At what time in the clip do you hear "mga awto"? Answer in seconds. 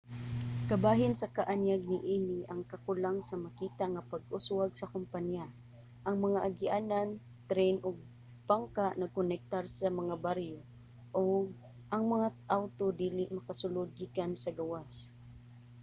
12.13-12.85